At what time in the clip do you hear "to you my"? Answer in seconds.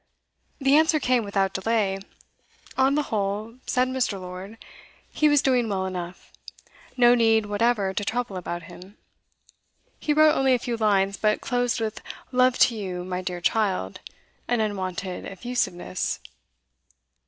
12.57-13.21